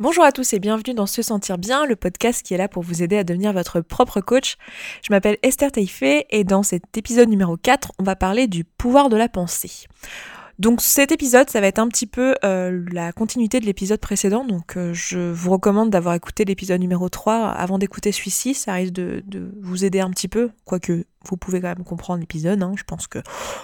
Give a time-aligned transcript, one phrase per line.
[0.00, 2.84] Bonjour à tous et bienvenue dans Se Sentir Bien, le podcast qui est là pour
[2.84, 4.56] vous aider à devenir votre propre coach.
[5.02, 9.08] Je m'appelle Esther Taïfé et dans cet épisode numéro 4, on va parler du pouvoir
[9.08, 9.88] de la pensée.
[10.60, 14.44] Donc cet épisode, ça va être un petit peu euh, la continuité de l'épisode précédent.
[14.44, 18.54] Donc euh, je vous recommande d'avoir écouté l'épisode numéro 3 avant d'écouter celui-ci.
[18.54, 22.20] Ça risque de, de, vous aider un petit peu, quoique vous pouvez quand même comprendre
[22.20, 22.62] l'épisode.
[22.62, 22.72] Hein.
[22.76, 23.18] Je pense que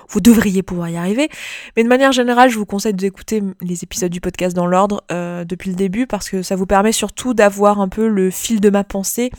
[0.09, 1.29] vous devriez pouvoir y arriver.
[1.77, 5.45] Mais de manière générale, je vous conseille d'écouter les épisodes du podcast dans l'ordre euh,
[5.45, 8.71] depuis le début parce que ça vous permet surtout d'avoir un peu le fil de
[8.71, 9.31] ma pensée.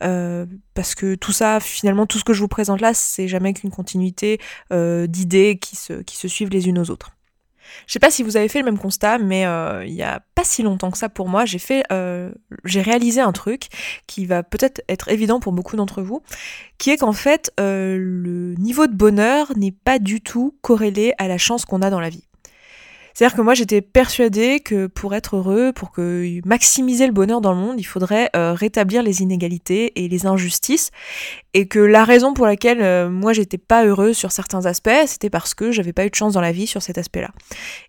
[0.00, 3.70] parce que tout ça, finalement, tout ce que je vous présente là, c'est jamais qu'une
[3.70, 4.40] continuité
[4.70, 7.14] d'idées qui se, qui se suivent les unes aux autres.
[7.86, 10.20] Je sais pas si vous avez fait le même constat, mais euh, il y a
[10.34, 12.32] pas si longtemps que ça pour moi, j'ai fait, euh,
[12.64, 13.68] j'ai réalisé un truc
[14.06, 16.22] qui va peut-être être évident pour beaucoup d'entre vous,
[16.78, 21.28] qui est qu'en fait, euh, le niveau de bonheur n'est pas du tout corrélé à
[21.28, 22.24] la chance qu'on a dans la vie.
[23.14, 27.52] C'est-à-dire que moi j'étais persuadée que pour être heureux, pour que maximiser le bonheur dans
[27.52, 30.90] le monde, il faudrait euh, rétablir les inégalités et les injustices
[31.54, 35.30] et que la raison pour laquelle euh, moi j'étais pas heureuse sur certains aspects, c'était
[35.30, 37.30] parce que j'avais pas eu de chance dans la vie sur cet aspect-là.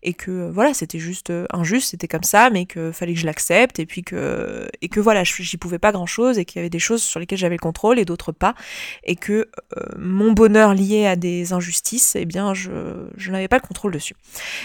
[0.03, 3.25] Et que euh, voilà, c'était juste injuste, c'était comme ça, mais que fallait que je
[3.25, 6.69] l'accepte et puis que et que voilà, j'y pouvais pas grand-chose et qu'il y avait
[6.69, 8.55] des choses sur lesquelles j'avais le contrôle et d'autres pas
[9.03, 9.49] et que
[9.97, 12.72] mon bonheur lié à des injustices, eh bien je
[13.17, 14.16] je n'avais pas le contrôle dessus.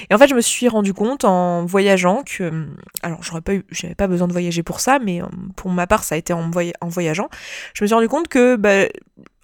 [0.08, 2.66] Et en fait, je me suis rendu compte en voyageant que,
[3.02, 5.26] alors j'aurais pas eu, j'avais pas besoin de voyager pour ça, mais euh,
[5.56, 7.28] pour ma part ça a été en, en voyageant,
[7.74, 8.86] je me suis rendu compte que bah,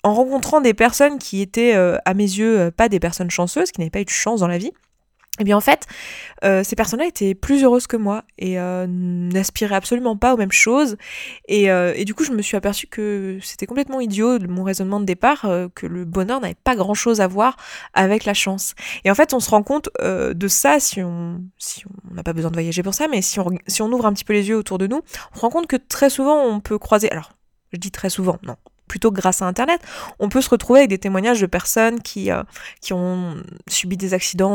[0.07, 3.73] en rencontrant des personnes qui étaient euh, à mes yeux euh, pas des personnes chanceuses,
[3.73, 4.69] qui n'avaient pas eu de chance dans la vie,
[5.39, 5.85] et eh bien en fait,
[6.45, 10.97] euh, ces personnes-là étaient plus heureuses que moi et n'aspiraient absolument pas aux mêmes choses.
[11.47, 11.67] Et,
[12.07, 15.43] du coup, je me suis aperçue que c'était complètement idiot mon raisonnement de départ,
[15.75, 17.59] que le bonheur n'avait pas grand-chose à voir
[17.93, 18.75] avec la chance.
[19.05, 22.33] Et en fait, on se rend compte de ça si on si on n'a pas
[22.33, 24.49] besoin de voyager pour ça, mais si on si on ouvre un petit peu les
[24.49, 25.03] yeux autour de nous,
[25.35, 27.11] on se rend compte que très souvent on peut croiser.
[27.11, 27.33] Alors,
[27.75, 28.57] je dis très souvent, non,
[28.87, 29.81] plutôt grâce à Internet,
[30.19, 32.43] on peut se retrouver avec des témoignages de personnes qui, euh,
[32.81, 33.37] qui ont
[33.69, 34.51] subi des accidents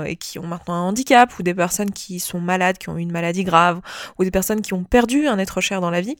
[0.00, 2.96] euh, et qui ont maintenant un handicap, ou des personnes qui sont malades, qui ont
[2.96, 3.80] eu une maladie grave,
[4.18, 6.16] ou des personnes qui ont perdu un être cher dans la vie,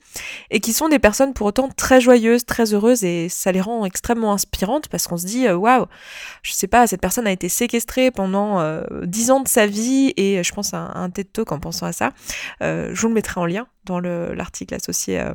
[0.51, 3.85] et qui sont des personnes pour autant très joyeuses, très heureuses, et ça les rend
[3.85, 5.87] extrêmement inspirantes parce qu'on se dit, euh, waouh,
[6.43, 8.57] je sais pas, cette personne a été séquestrée pendant
[9.03, 11.87] dix ans de sa vie, et je pense à un, un TED Talk en pensant
[11.87, 12.11] à ça,
[12.61, 15.35] je vous le mettrai en lien dans l'article associé à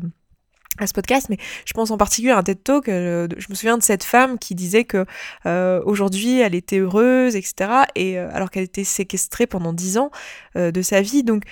[0.85, 2.89] ce podcast, mais je pense en particulier à un TED Talk.
[2.89, 5.05] Euh, je me souviens de cette femme qui disait que
[5.45, 7.83] euh, aujourd'hui elle était heureuse, etc.
[7.95, 10.11] Et euh, alors qu'elle était séquestrée pendant dix ans
[10.55, 11.43] de sa vie, donc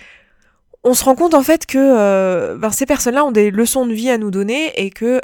[0.84, 4.10] on se rend compte en fait que ben, ces personnes-là ont des leçons de vie
[4.10, 5.22] à nous donner et que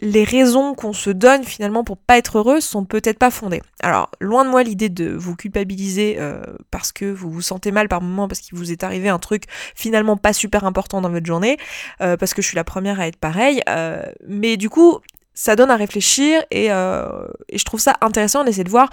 [0.00, 3.62] les raisons qu'on se donne finalement pour pas être heureuse sont peut-être pas fondées.
[3.80, 7.88] Alors, loin de moi l'idée de vous culpabiliser euh, parce que vous vous sentez mal
[7.88, 11.26] par moment, parce qu'il vous est arrivé un truc finalement pas super important dans votre
[11.26, 11.56] journée,
[12.00, 13.62] euh, parce que je suis la première à être pareil.
[13.68, 14.98] Euh, mais du coup,
[15.34, 18.88] ça donne à réfléchir et je trouve ça intéressant d'essayer de voir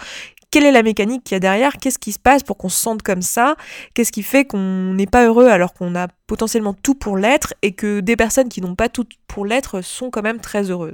[0.53, 2.79] quelle est la mécanique qu'il y a derrière, qu'est-ce qui se passe pour qu'on se
[2.79, 3.55] sente comme ça,
[3.95, 7.71] qu'est-ce qui fait qu'on n'est pas heureux alors qu'on a potentiellement tout pour l'être et
[7.71, 10.93] que des personnes qui n'ont pas tout pour l'être sont quand même très heureuses.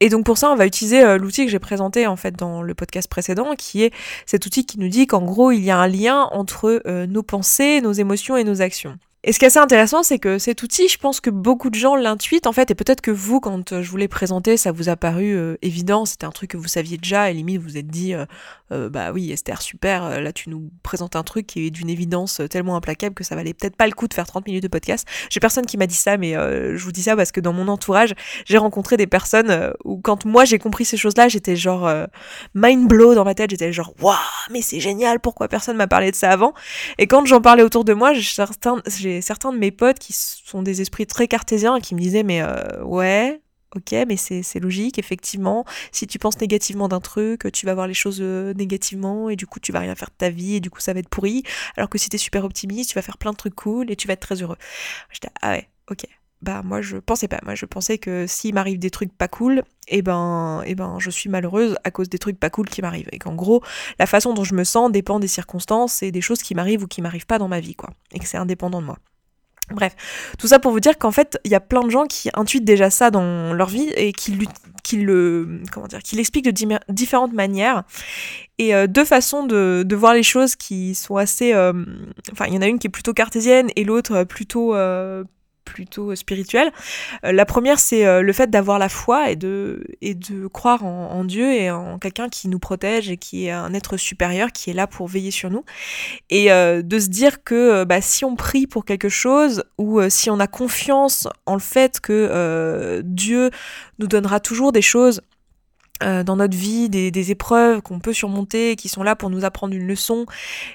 [0.00, 2.60] Et donc pour ça, on va utiliser euh, l'outil que j'ai présenté en fait dans
[2.60, 3.94] le podcast précédent, qui est
[4.26, 7.22] cet outil qui nous dit qu'en gros, il y a un lien entre euh, nos
[7.22, 8.98] pensées, nos émotions et nos actions.
[9.28, 11.74] Et ce qui est assez intéressant, c'est que cet outil, je pense que beaucoup de
[11.74, 14.70] gens l'intuitent en fait, et peut-être que vous, quand euh, je vous l'ai présenté, ça
[14.70, 17.70] vous a paru euh, évident, c'était un truc que vous saviez déjà, et limite vous
[17.70, 18.24] vous êtes dit, euh,
[18.70, 22.76] bah oui Esther, super, là tu nous présentes un truc qui est d'une évidence tellement
[22.76, 25.06] implacable que ça valait peut-être pas le coup de faire 30 minutes de podcast.
[25.30, 27.68] J'ai personne qui m'a dit ça, mais je vous dis ça parce que dans mon
[27.68, 31.88] entourage, j'ai rencontré des personnes où quand moi j'ai compris ces choses-là, j'étais genre
[32.54, 34.16] mind blow dans ma tête, j'étais genre, waouh,
[34.50, 36.54] mais c'est génial, pourquoi personne m'a parlé de ça avant?
[36.98, 40.80] Et quand j'en parlais autour de moi, j'ai certains de mes potes qui sont des
[40.80, 43.40] esprits très cartésiens et qui me disaient mais euh, ouais,
[43.76, 45.64] ok, mais c'est logique, effectivement.
[45.92, 49.46] Si tu penses négativement d'un truc, tu vas voir les choses euh, négativement et du
[49.46, 51.42] coup tu vas rien faire de ta vie et du coup ça va être pourri.
[51.76, 54.06] Alors que si t'es super optimiste, tu vas faire plein de trucs cool et tu
[54.06, 54.56] vas être très heureux.
[55.10, 56.06] J'étais ah ouais, ok.
[56.42, 59.62] Bah moi je pensais pas, moi je pensais que s'il m'arrive des trucs pas cool,
[59.88, 62.82] et eh ben, eh ben je suis malheureuse à cause des trucs pas cool qui
[62.82, 63.08] m'arrivent.
[63.12, 63.62] Et qu'en gros,
[63.98, 66.86] la façon dont je me sens dépend des circonstances et des choses qui m'arrivent ou
[66.88, 67.90] qui m'arrivent pas dans ma vie, quoi.
[68.12, 68.98] Et que c'est indépendant de moi.
[69.72, 69.96] Bref,
[70.38, 72.64] tout ça pour vous dire qu'en fait, il y a plein de gens qui intuitent
[72.64, 74.38] déjà ça dans leur vie et qui,
[74.84, 77.82] qui le comment dire, qui l'expliquent de différentes manières.
[78.58, 81.72] Et euh, deux façons de, voir les choses qui sont assez, euh,
[82.32, 85.24] enfin, il y en a une qui est plutôt cartésienne et l'autre plutôt euh,
[85.66, 86.72] plutôt spirituelles.
[87.22, 91.52] la première, c'est le fait d'avoir la foi et de, et de croire en, Dieu
[91.52, 94.86] et en quelqu'un qui nous protège et qui est un être supérieur qui est là
[94.86, 95.64] pour veiller sur nous.
[96.30, 100.40] Et de se dire que bah, si on prie pour quelque chose ou si on
[100.40, 103.50] a confiance en le fait que Dieu
[103.98, 105.20] nous donnera toujours des choses
[106.02, 109.74] euh, dans notre vie, des, épreuves qu'on peut surmonter, qui sont là pour nous apprendre
[109.74, 110.26] une leçon,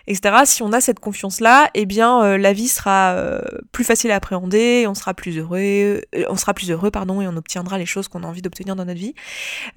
[0.08, 0.36] etc.
[0.46, 3.40] Si on a cette confiance-là, eh bien euh, la vie sera euh,
[3.72, 7.38] plus facile à appréhender, on sera plus heureux, on sera plus heureux, pardon, et on
[7.38, 9.14] obtiendra les choses qu'on a envie d'obtenir dans notre vie.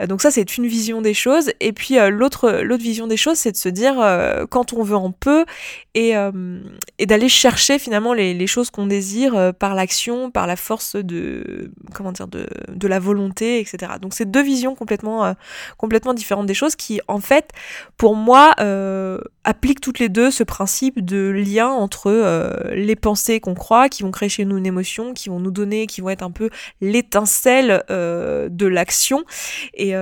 [0.08, 1.50] donc ça, c'est une vision des choses.
[1.60, 3.96] Et puis l'autre l'autre vision des choses, c'est de se dire
[4.50, 5.44] quand on veut en peu
[5.94, 6.14] et,
[6.98, 11.70] et d'aller chercher finalement les, les choses qu'on désire par l'action, par la force de
[11.94, 13.92] comment dire de, de la volonté, etc.
[14.00, 15.33] Donc c'est deux visions complètement
[15.76, 17.50] complètement différentes des choses qui, en fait,
[17.96, 23.40] pour moi, euh, appliquent toutes les deux ce principe de lien entre euh, les pensées
[23.40, 26.10] qu'on croit, qui vont créer chez nous une émotion, qui vont nous donner, qui vont
[26.10, 26.50] être un peu
[26.80, 29.24] l'étincelle euh, de l'action.
[29.74, 29.94] Et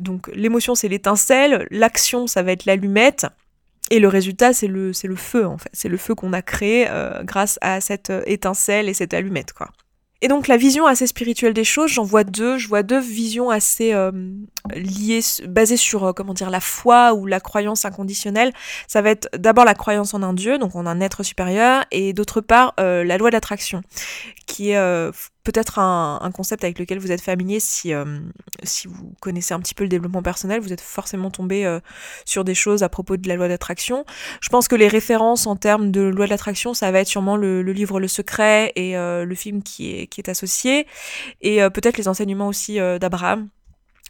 [0.00, 3.26] donc l'émotion, c'est l'étincelle, l'action, ça va être l'allumette.
[3.90, 5.68] Et le résultat, c'est le, c'est le feu, en fait.
[5.72, 6.88] C'est le feu qu'on a créé
[7.22, 9.68] grâce à cette étincelle et cette allumette, quoi.
[10.24, 12.56] Et donc la vision assez spirituelle des choses, j'en vois deux.
[12.56, 14.10] Je vois deux visions assez euh,
[14.74, 18.54] liées, basées sur euh, comment dire la foi ou la croyance inconditionnelle.
[18.88, 22.14] Ça va être d'abord la croyance en un dieu, donc en un être supérieur, et
[22.14, 23.82] d'autre part euh, la loi d'attraction,
[24.46, 25.10] qui est
[25.44, 28.18] peut-être un, concept avec lequel vous êtes familier si, euh,
[28.62, 31.78] si vous connaissez un petit peu le développement personnel, vous êtes forcément tombé euh,
[32.24, 34.04] sur des choses à propos de la loi d'attraction.
[34.40, 37.62] Je pense que les références en termes de loi d'attraction, ça va être sûrement le,
[37.62, 40.86] livre Le Secret et euh, le film qui est, qui est associé,
[41.42, 43.48] et peut-être les enseignements aussi d'Abraham.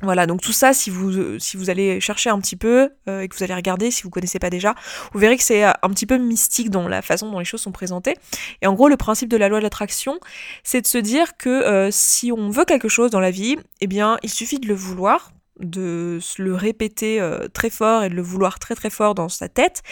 [0.02, 3.28] Voilà, donc tout ça, si vous, si vous allez chercher un petit peu euh, et
[3.28, 4.74] que vous allez regarder, si vous connaissez pas déjà,
[5.12, 7.60] vous verrez que c'est euh, un petit peu mystique dans la façon dont les choses
[7.60, 8.16] sont présentées.
[8.60, 10.18] Et en gros, le principe de la loi de l'attraction,
[10.64, 13.86] c'est de se dire que euh, si on veut quelque chose dans la vie, eh
[13.86, 15.30] bien, il suffit de le vouloir,
[15.60, 17.20] de le répéter
[17.52, 19.84] très fort et de le vouloir très très fort dans sa tête,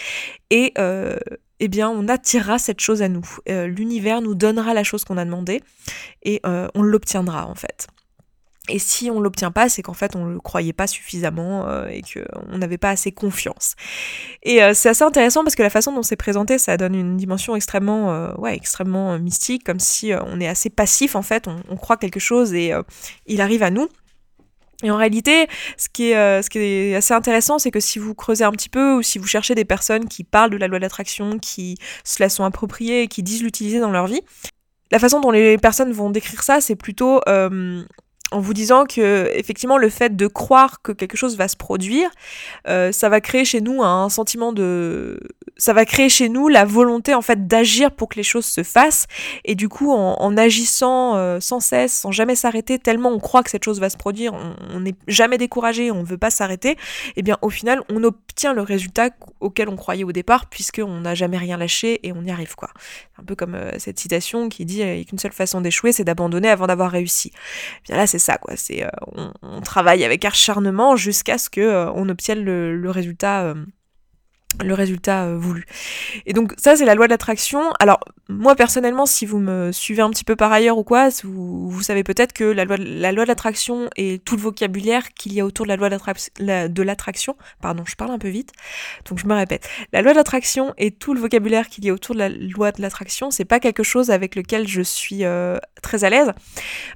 [0.49, 3.25] et eh bien, on attirera cette chose à nous.
[3.47, 5.63] L'univers nous donnera la chose qu'on a demandé
[6.23, 7.87] et on l'obtiendra en fait.
[8.69, 12.01] Et si on l'obtient pas, c'est qu'en fait on le croyait pas suffisamment euh, et
[12.01, 13.75] qu'on n'avait pas assez confiance.
[14.41, 17.17] Et euh, c'est assez intéressant parce que la façon dont c'est présenté, ça donne une
[17.17, 21.75] dimension extrêmement, euh, ouais, extrêmement mystique, comme si on est assez passif en fait, on,
[21.75, 22.71] croit quelque chose et
[23.25, 23.89] il arrive à nous.
[24.81, 28.15] Et en réalité, ce qui est, ce qui est assez intéressant, c'est que si vous
[28.15, 30.79] creusez un petit peu ou si vous cherchez des personnes qui parlent de la loi
[30.79, 31.75] de l'attraction, qui
[32.05, 34.21] se la sont appropriées et qui disent l'utiliser dans leur vie,
[34.91, 37.19] la façon dont les personnes vont décrire ça, c'est plutôt
[38.33, 42.09] en vous disant que effectivement le fait de croire que quelque chose va se produire,
[42.67, 45.19] euh, ça va créer chez nous un sentiment de,
[45.63, 48.63] ça va créer chez nous la volonté en fait d'agir pour que les choses se
[48.63, 49.07] fassent
[49.45, 53.49] et du coup en, agissant euh, sans cesse, sans jamais s'arrêter, tellement on croit que
[53.49, 54.33] cette chose va se produire,
[54.73, 56.77] on n'est jamais découragé, on veut pas s'arrêter, et
[57.17, 61.15] eh bien au final on obtient le résultat auquel on croyait au départ puisqu'on n'a
[61.15, 62.69] jamais rien lâché et on y arrive quoi.
[63.19, 66.67] Un peu comme euh, cette citation qui dit qu'une seule façon d'échouer c'est d'abandonner avant
[66.67, 67.31] d'avoir réussi.
[67.33, 68.55] Eh bien là c'est ça, quoi.
[68.55, 68.89] C'est, euh,
[69.41, 73.55] on, travaille avec acharnement jusqu'à ce que euh, on obtienne le, résultat euh,
[74.63, 75.65] le résultat voulu.
[76.25, 77.71] Et donc ça c'est la loi de l'attraction.
[77.79, 81.81] Alors moi personnellement si vous me suivez un petit peu par ailleurs ou quoi, vous,
[81.81, 85.41] savez peut-être que la loi, la loi de l'attraction et tout le vocabulaire qu'il y
[85.41, 88.51] a autour de la loi de l'attraction, pardon je parle un peu vite,
[89.09, 91.93] donc je me répète, la loi de l'attraction et tout le vocabulaire qu'il y a
[91.93, 95.23] autour de la loi de l'attraction, c'est pas quelque chose avec lequel je suis
[95.81, 96.31] très à l'aise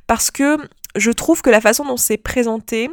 [0.06, 0.58] parce que
[0.96, 2.90] je trouve que la façon dont c'est présenté,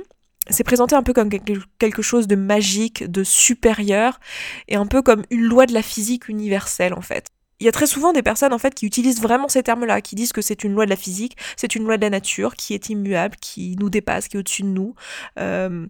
[0.51, 4.21] c'est présenté un peu comme quelque chose de magique, de supérieur,
[4.69, 7.27] et un peu comme une loi de la physique universelle en fait.
[7.61, 10.17] Il y a très souvent des personnes en fait qui utilisent vraiment ces termes-là, qui
[10.17, 12.75] disent que c'est une loi de la physique, c'est une loi de la nature, qui
[12.75, 14.95] est immuable, qui nous dépasse, qui est au-dessus de nous,
[15.39, 15.87] euh,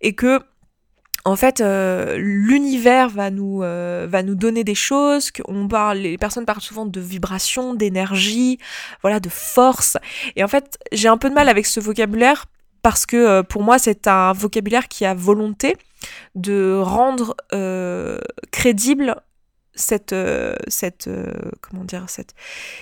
[0.00, 0.40] et que
[1.24, 5.30] en fait, euh, l'univers va nous euh, va nous donner des choses.
[5.46, 8.58] On parle, les personnes parlent souvent de vibration, d'énergie,
[9.02, 9.98] voilà, de force.
[10.36, 12.46] Et en fait, j'ai un peu de mal avec ce vocabulaire
[12.82, 15.76] parce que euh, pour moi, c'est un vocabulaire qui a volonté
[16.34, 17.36] de rendre
[18.50, 19.16] crédible
[19.78, 22.34] cette, euh, cette, euh, comment dire, cette,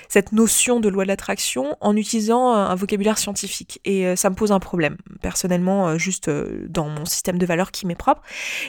[0.08, 3.80] cette notion de loi de l'attraction en utilisant un, vocabulaire scientifique.
[3.84, 7.86] Et euh, ça me pose un problème, personnellement, juste dans mon système de valeurs qui
[7.86, 8.22] m'est propre.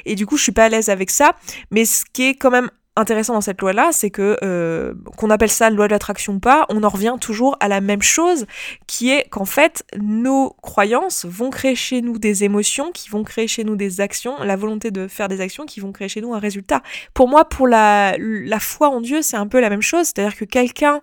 [0.05, 1.35] Et du coup, je suis pas à l'aise avec ça.
[1.71, 5.49] Mais ce qui est quand même intéressant dans cette loi-là, c'est que euh, qu'on appelle
[5.49, 8.45] ça loi de l'attraction ou pas, on en revient toujours à la même chose,
[8.87, 13.47] qui est qu'en fait, nos croyances vont créer chez nous des émotions, qui vont créer
[13.47, 16.33] chez nous des actions, la volonté de faire des actions qui vont créer chez nous
[16.33, 16.81] un résultat.
[17.13, 20.35] Pour moi, pour la, la foi en Dieu, c'est un peu la même chose, c'est-à-dire
[20.35, 21.01] que quelqu'un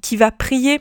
[0.00, 0.80] qui va prier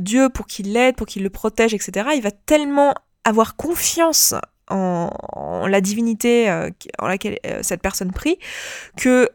[0.00, 4.34] Dieu pour qu'il l'aide, pour qu'il le protège, etc., il va tellement avoir confiance
[4.72, 6.50] en, la divinité
[6.98, 8.38] en laquelle cette personne prie
[8.96, 9.28] que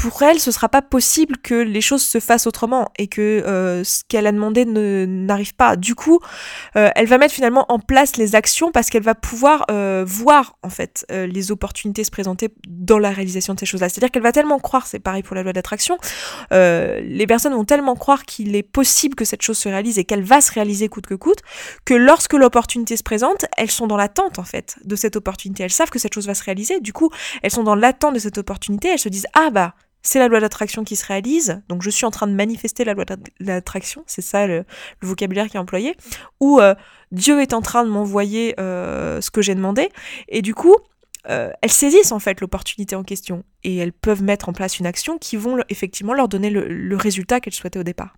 [0.00, 3.84] pour elle, ce sera pas possible que les choses se fassent autrement et que euh,
[3.84, 5.76] ce qu'elle a demandé n'arrive pas.
[5.76, 6.20] Du coup,
[6.76, 10.56] euh, elle va mettre finalement en place les actions parce qu'elle va pouvoir euh, voir
[10.62, 13.90] en fait les opportunités se présenter dans la réalisation de ces choses-là.
[13.90, 15.98] C'est-à-dire qu'elle va tellement croire, c'est pareil pour la loi d'attraction,
[16.50, 20.22] les personnes vont tellement croire qu'il est possible que cette chose se réalise et qu'elle
[20.22, 21.40] va se réaliser coûte que coûte,
[21.84, 25.64] que lorsque l'opportunité se présente, elles sont dans l'attente en fait de cette opportunité.
[25.64, 26.80] Elles savent que cette chose va se réaliser.
[26.80, 27.10] Du coup,
[27.42, 28.88] elles sont dans l'attente de cette opportunité.
[28.88, 32.04] Elles se disent ah bah c'est la loi d'attraction qui se réalise, donc je suis
[32.04, 33.04] en train de manifester la loi
[33.40, 34.64] d'attraction, c'est ça le,
[35.02, 35.96] vocabulaire qui est employé,
[36.40, 36.74] ou euh,
[37.12, 39.88] Dieu est en train de m'envoyer euh, ce que j'ai demandé,
[40.28, 40.76] et du coup,
[41.28, 44.86] euh, elles saisissent en fait l'opportunité en question, et elles peuvent mettre en place une
[44.86, 48.14] action qui vont effectivement leur donner le résultat qu'elles souhaitaient au départ.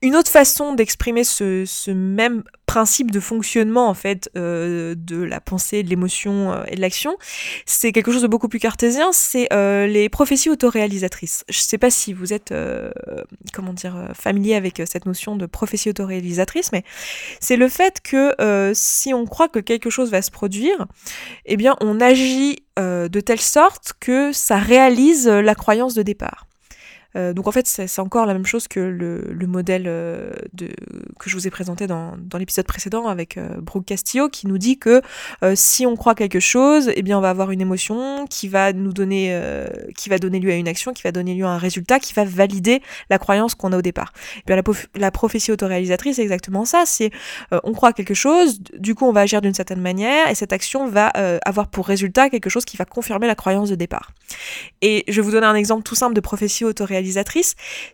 [0.00, 5.82] Une autre façon d'exprimer ce, même principe de fonctionnement en fait euh, de la pensée,
[5.82, 7.16] de l'émotion euh, et de l'action,
[7.66, 11.44] c'est quelque chose de beaucoup plus cartésien, c'est euh, les prophéties autoréalisatrices.
[11.48, 12.54] Je ne sais pas si vous êtes
[13.52, 16.84] comment dire familier avec cette notion de prophétie autoréalisatrice, mais
[17.40, 20.86] c'est le fait que si on croit que quelque chose va se produire,
[21.44, 26.48] eh bien on agit de telle sorte que ça réalise la croyance de départ.
[27.16, 30.30] Euh, donc en fait, c'est encore la même chose que le, modèle euh,
[31.18, 34.78] que je vous ai présenté dans, l'épisode précédent avec euh, Brooke Castillo, qui nous dit
[34.78, 35.00] que
[35.54, 38.92] si on croit quelque chose, eh bien on va avoir une émotion qui va nous
[38.92, 39.38] donner,
[39.96, 42.12] qui va donner lieu à une action, qui va donner lieu à un résultat, qui
[42.12, 44.12] va valider la croyance qu'on a au départ.
[44.38, 44.62] Et bien la,
[44.94, 46.84] la prophétie autoréalisatrice, c'est exactement ça.
[46.86, 47.10] C'est
[47.64, 50.88] on croit quelque chose, du coup on va agir d'une certaine manière, et cette action
[50.88, 51.06] va
[51.44, 54.12] avoir pour résultat quelque chose qui va confirmer la croyance de départ.
[54.82, 56.97] Et je vais vous donner un exemple tout simple de prophétie autoréalisatrice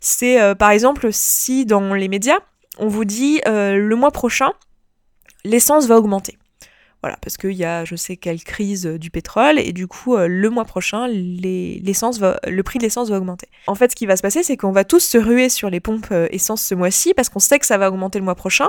[0.00, 2.38] c'est euh, par exemple si dans les médias,
[2.78, 4.52] on vous dit euh, le mois prochain,
[5.44, 6.38] l'essence va augmenter.
[7.04, 10.26] Voilà, parce qu'il y a je sais quelle crise du pétrole et du coup euh,
[10.26, 13.46] le mois prochain l'essence va, le prix de l'essence va augmenter.
[13.66, 15.80] En fait ce qui va se passer c'est qu'on va tous se ruer sur les
[15.80, 18.68] pompes euh, essence ce mois-ci parce qu'on sait que ça va augmenter le mois prochain.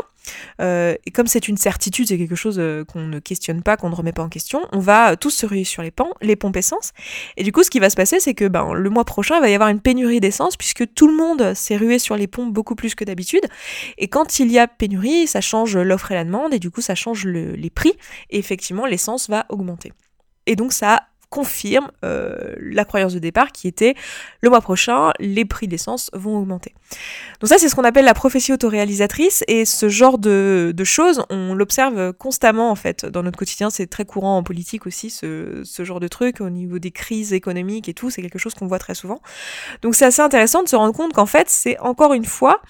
[0.59, 2.61] Euh, et comme c'est une certitude, c'est quelque chose
[2.91, 5.63] qu'on ne questionne pas, qu'on ne remet pas en question, on va tous se ruer
[5.63, 6.91] sur les, les pompes essence.
[7.37, 9.41] Et du coup ce qui va se passer c'est que ben, le mois prochain il
[9.41, 12.51] va y avoir une pénurie d'essence puisque tout le monde s'est rué sur les pompes
[12.51, 13.45] beaucoup plus que d'habitude.
[13.97, 16.81] Et quand il y a pénurie ça change l'offre et la demande et du coup
[16.81, 17.93] ça change les prix
[18.29, 19.93] et effectivement l'essence va augmenter.
[20.45, 23.95] Et donc ça confirme euh, la croyance de départ qui était
[24.41, 26.73] le mois prochain, les prix d'essence vont augmenter.
[27.41, 31.53] Donc ça, c'est ce qu'on appelle la prophétie autoréalisatrice et ce genre de, choses, on
[31.53, 33.69] l'observe constamment en fait dans notre quotidien.
[33.69, 37.89] C'est très courant en politique aussi, ce, genre de truc au niveau des crises économiques
[37.89, 38.09] et tout.
[38.09, 39.19] C'est quelque chose qu'on voit très souvent.
[39.81, 42.61] Donc c'est assez intéressant de se rendre compte qu'en fait, c'est encore une fois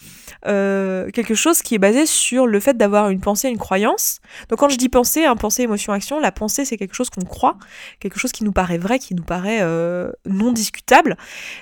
[0.47, 4.19] euh, quelque chose qui est basé sur le fait d'avoir une pensée, une croyance.
[4.49, 7.25] Donc quand je dis pensée, hein, pensée, émotion, action, la pensée c'est quelque chose qu'on
[7.25, 7.57] croit,
[7.99, 11.17] quelque chose qui nous paraît vrai, qui nous paraît euh, non discutable.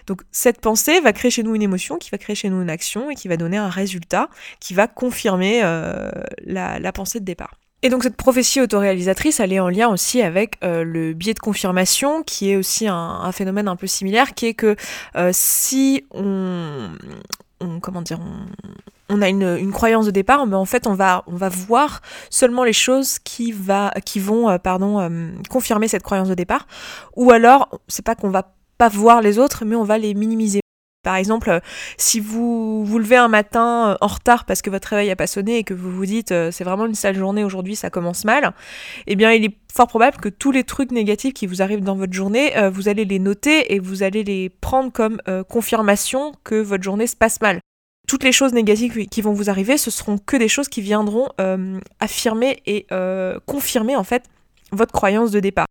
[0.06, 2.70] Donc cette pensée va créer chez nous une émotion, qui va créer chez nous une
[2.70, 6.12] action et qui va donner un résultat qui va confirmer euh,
[6.46, 7.56] la, pensée de départ.
[7.82, 11.40] Et donc cette prophétie autoréalisatrice, elle est en lien aussi avec euh, le biais de
[11.40, 14.75] confirmation, qui est aussi un, phénomène un peu similaire, qui est que
[15.32, 16.92] si on,
[17.82, 18.20] comment dire,
[19.10, 22.74] a une, croyance de départ, mais en fait on va, on va voir seulement les
[22.74, 26.67] choses qui, va, qui vont euh, pardon, euh, confirmer cette croyance de départ,
[27.15, 30.62] ou alors c'est pas qu'on va pas voir les autres, mais on va les minimiser.
[31.03, 31.60] Par exemple, euh,
[31.98, 35.57] si vous vous levez un matin en retard parce que votre réveil a pas sonné
[35.57, 38.53] et que vous vous dites c'est vraiment une sale journée aujourd'hui, ça commence mal,
[39.05, 41.98] eh bien il est fort probable que tous les trucs négatifs qui vous arrivent dans
[41.98, 46.83] votre journée, vous allez les noter et vous allez les prendre comme confirmation que votre
[46.83, 47.60] journée se passe mal
[48.07, 51.29] toutes les choses négatives qui vont vous arriver, ce seront que des choses qui viendront
[51.39, 54.24] euh, affirmer et euh, confirmer en fait
[54.72, 55.67] votre croyance de départ.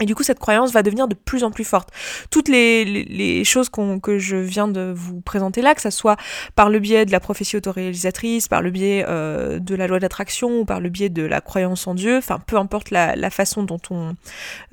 [0.00, 1.90] Et du coup, cette croyance va devenir de plus en plus forte.
[2.30, 6.16] Toutes les, choses que je viens de vous présenter là, que ce soit
[6.56, 10.60] par le biais de la prophétie autoréalisatrice, par le biais euh, de la loi d'attraction
[10.60, 13.80] ou par le biais de la croyance en Dieu, enfin peu importe la, façon dont
[13.90, 14.16] on,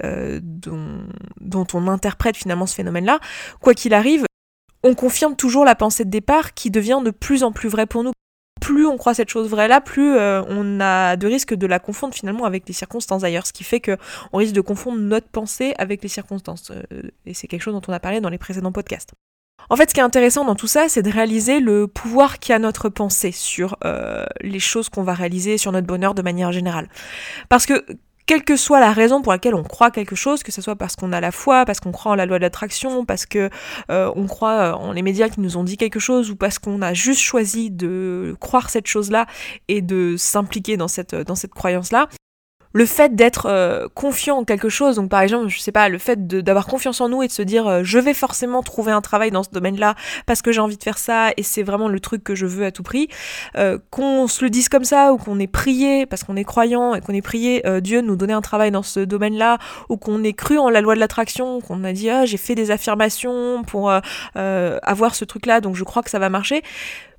[0.02, 1.04] dont,
[1.42, 3.20] dont on interprète finalement ce phénomène-là,
[3.60, 4.26] quoi qu'il arrive,
[4.84, 8.04] on confirme toujours la pensée de départ qui devient de plus en plus vraie pour
[8.04, 8.12] nous.
[8.62, 11.80] Plus on croit cette chose vraie là, plus euh, on a de risques de la
[11.80, 13.98] confondre finalement avec les circonstances ailleurs, ce qui fait que
[14.34, 16.72] on risque de confondre notre pensée avec les circonstances.
[16.72, 19.14] Euh, et c'est quelque chose dont on a parlé dans les précédents podcasts.
[19.70, 22.60] En fait, ce qui est intéressant dans tout ça, c'est de réaliser le pouvoir qu'a
[22.60, 26.90] notre pensée sur euh, les choses qu'on va réaliser, sur notre bonheur de manière générale.
[27.50, 27.86] Parce que
[28.30, 30.96] quelle que soit la raison pour laquelle on croit quelque chose, que ce soit parce
[30.96, 33.50] qu'on a la foi, parce qu'on croit en la loi de l'attraction, parce que
[33.90, 36.84] euh, on croit en les médias qui nous ont dit quelque chose, ou parce qu'on
[36.84, 39.26] a juste choisi de croire cette chose-là
[39.68, 42.08] et de s'impliquer dans cette, dans cette croyance-là,
[42.74, 45.98] le fait d'être euh, confiant en quelque chose, donc par exemple, je sais pas, le
[45.98, 49.02] fait d'avoir confiance en nous et de se dire euh, je vais forcément trouver un
[49.02, 49.96] travail dans ce domaine-là
[50.26, 52.66] parce que j'ai envie de faire ça et c'est vraiment le truc que je veux
[52.66, 53.08] à tout prix,
[53.58, 56.94] euh, qu'on se le dise comme ça ou qu'on ait prié parce qu'on est croyant
[56.94, 59.58] et qu'on ait prié Dieu nous donner un travail dans ce domaine-là
[59.90, 62.56] ou qu'on ait cru en la loi de l'attraction, qu'on a dit ah j'ai fait
[62.56, 63.92] des affirmations pour
[64.36, 66.62] avoir ce truc-là donc je crois que ça va marcher.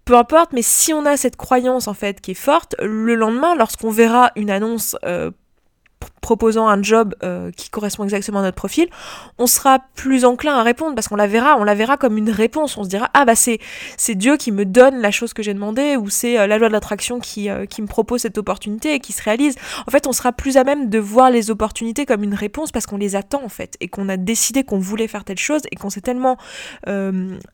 [0.05, 3.55] Peu importe, mais si on a cette croyance en fait qui est forte, le lendemain,
[3.55, 4.97] lorsqu'on verra une annonce
[6.21, 8.89] proposant un job euh, qui correspond exactement à notre profil,
[9.39, 12.31] on sera plus enclin à répondre parce qu'on la verra, on la verra comme une
[12.31, 12.77] réponse.
[12.77, 13.59] On se dira ah bah c'est
[13.97, 16.69] c'est Dieu qui me donne la chose que j'ai demandé ou c'est euh, la loi
[16.69, 19.57] de l'attraction qui euh, qui me propose cette opportunité et qui se réalise.
[19.89, 22.87] En fait, on sera plus à même de voir les opportunités comme une réponse parce
[22.87, 25.75] qu'on les attend en fait et qu'on a décidé qu'on voulait faire telle chose et
[25.77, 26.37] qu'on s'est tellement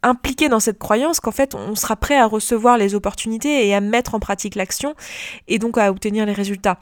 [0.02, 3.80] impliqué dans cette croyance qu'en fait on sera prêt à recevoir les opportunités et à
[3.80, 4.94] mettre en pratique l'action
[5.48, 6.78] et donc à obtenir les résultats.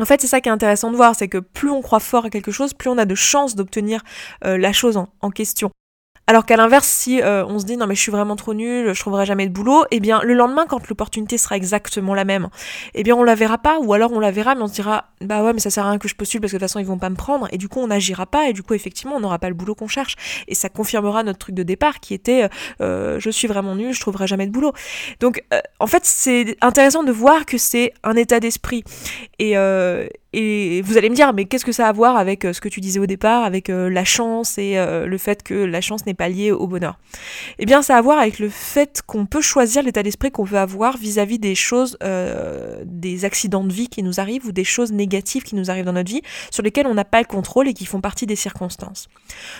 [0.00, 2.24] En fait, c'est ça qui est intéressant de voir, c'est que plus on croit fort
[2.24, 4.02] à quelque chose, plus on a de chances d'obtenir
[4.44, 5.70] euh, la chose en question.
[6.26, 8.94] Alors qu'à l'inverse, si euh, on se dit non mais je suis vraiment trop nul,
[8.94, 12.48] je trouverai jamais de boulot, eh bien le lendemain quand l'opportunité sera exactement la même,
[12.94, 15.04] eh bien on la verra pas ou alors on la verra mais on se dira
[15.20, 16.78] bah ouais mais ça sert à rien que je postule parce que de toute façon
[16.78, 19.16] ils vont pas me prendre et du coup on n'agira pas et du coup effectivement
[19.16, 20.16] on n'aura pas le boulot qu'on cherche
[20.48, 22.48] et ça confirmera notre truc de départ qui était
[22.80, 24.72] euh, je suis vraiment nul, je trouverai jamais de boulot.
[25.20, 28.82] Donc euh, en fait c'est intéressant de voir que c'est un état d'esprit
[29.38, 29.56] et
[30.34, 32.60] et vous allez me dire, mais qu'est-ce que ça a à voir avec euh, ce
[32.60, 35.80] que tu disais au départ, avec euh, la chance et euh, le fait que la
[35.80, 36.98] chance n'est pas liée au bonheur?
[37.58, 40.42] Eh bien, ça a à voir avec le fait qu'on peut choisir l'état d'esprit qu'on
[40.42, 41.96] veut avoir vis-à-vis des choses,
[42.84, 45.92] des accidents de vie qui nous arrivent ou des choses négatives qui nous arrivent dans
[45.92, 49.08] notre vie, sur lesquelles on n'a pas le contrôle et qui font partie des circonstances.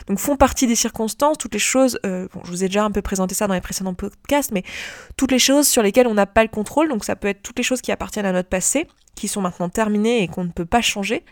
[0.08, 3.02] Donc, font partie des circonstances toutes les choses, bon, je vous ai déjà un peu
[3.02, 4.64] présenté ça dans les précédents podcasts, mais
[5.16, 7.58] toutes les choses sur lesquelles on n'a pas le contrôle, donc ça peut être toutes
[7.58, 10.64] les choses qui appartiennent à notre passé, qui sont maintenant terminées et qu'on ne peut
[10.64, 11.24] pas changer,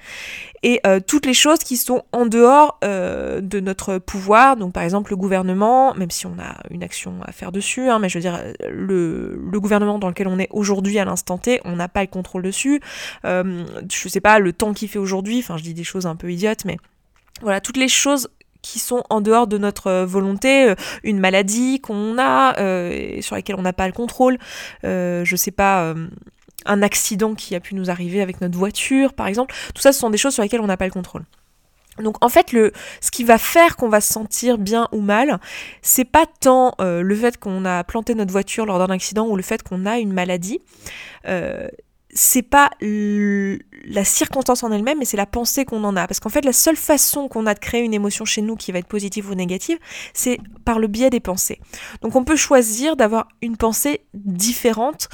[0.62, 4.84] et euh, toutes les choses qui sont en dehors euh, de notre pouvoir, donc par
[4.84, 8.18] exemple le gouvernement, même si on a une action à faire dessus, hein, mais je
[8.18, 12.02] veux dire, le, gouvernement dans lequel on est aujourd'hui à l'instant T, on n'a pas
[12.02, 12.80] le contrôle dessus,
[13.24, 16.16] euh, je sais pas, le temps qu'il fait aujourd'hui, enfin je dis des choses un
[16.16, 16.76] peu idiotes, mais
[17.40, 18.28] voilà, toutes les choses
[18.60, 22.54] qui sont en dehors de notre volonté, une maladie qu'on a,
[23.20, 24.38] sur laquelle on n'a pas le contrôle,
[24.84, 25.92] je sais pas
[26.66, 29.54] un accident qui a pu nous arriver avec notre voiture, par exemple.
[29.74, 31.24] Tout ça, ce sont des choses sur lesquelles on n'a pas le contrôle.
[31.98, 35.38] Donc en fait, le, ce qui va faire qu'on va se sentir bien ou mal,
[35.82, 39.36] c'est pas tant euh, le fait qu'on a planté notre voiture lors d'un accident ou
[39.36, 40.60] le fait qu'on a une maladie.
[41.28, 41.68] Euh,
[42.14, 46.06] c'est pas la circonstance en elle-même, mais c'est la pensée qu'on en a.
[46.06, 48.70] Parce qu'en fait, la seule façon qu'on a de créer une émotion chez nous qui
[48.70, 49.78] va être positive ou négative,
[50.12, 51.58] c'est par le biais des pensées.
[52.02, 55.08] Donc on peut choisir d'avoir une pensée différente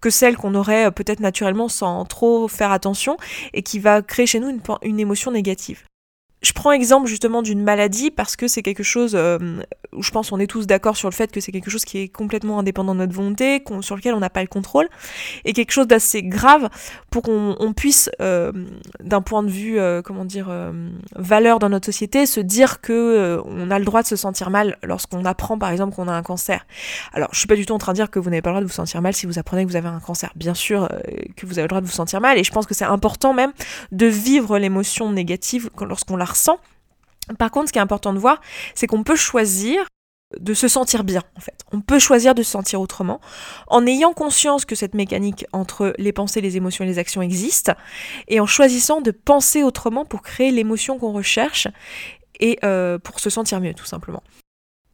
[0.00, 3.16] que celle qu'on aurait euh, peut-être naturellement sans trop faire attention
[3.52, 5.89] et qui va créer chez nous une, une émotion négative.
[6.42, 9.38] Je prends exemple justement d'une maladie parce que c'est quelque chose euh,
[9.92, 11.98] où je pense on est tous d'accord sur le fait que c'est quelque chose qui
[11.98, 14.88] est complètement indépendant de notre volonté, sur lequel on n'a pas le contrôle,
[15.44, 16.70] et quelque chose d'assez grave
[17.10, 18.52] pour qu'on puisse, euh,
[19.02, 20.50] d'un point de vue, euh, comment dire,
[21.14, 24.78] valeur dans notre société, se dire que on a le droit de se sentir mal
[24.82, 26.64] lorsqu'on apprend par exemple qu'on a un cancer.
[27.12, 28.54] Alors je suis pas du tout en train de dire que vous n'avez pas le
[28.54, 30.30] droit de vous sentir mal si vous apprenez que vous avez un cancer.
[30.36, 30.88] Bien sûr
[31.36, 33.34] que vous avez le droit de vous sentir mal, et je pense que c'est important
[33.34, 33.52] même
[33.92, 36.58] de vivre l'émotion négative lorsqu'on la ressent.
[37.38, 38.40] Par contre, ce qui est important de voir,
[38.74, 39.84] c'est qu'on peut choisir
[40.38, 41.58] de se sentir bien en fait.
[41.72, 43.20] On peut choisir de se sentir autrement
[43.66, 47.72] en ayant conscience que cette mécanique entre les pensées, les émotions et les actions existe
[48.28, 51.66] et en choisissant de penser autrement pour créer l'émotion qu'on recherche
[52.38, 54.22] et euh, pour se sentir mieux tout simplement.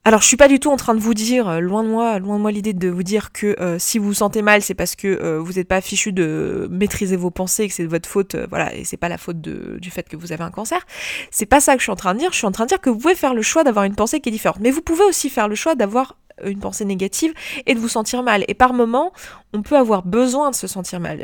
[0.07, 2.21] Alors je suis pas du tout en train de vous dire, euh, loin de moi,
[2.21, 4.75] loin de moi l'idée de vous dire que euh, si vous vous sentez mal, c'est
[4.75, 7.89] parce que euh, vous n'êtes pas fichu de maîtriser vos pensées et que c'est de
[7.89, 10.79] votre faute, voilà, et c'est pas la faute du fait que vous avez un cancer.
[11.33, 12.69] C'est pas ça que je suis en train de dire, je suis en train de
[12.69, 14.61] dire que vous pouvez faire le choix d'avoir une pensée qui est différente.
[14.61, 16.15] Mais vous pouvez aussi faire le choix d'avoir
[16.45, 17.33] une pensée négative
[17.67, 18.45] et de vous sentir mal.
[18.47, 19.13] Et par moment,
[19.57, 21.19] on peut avoir besoin de se sentir mal.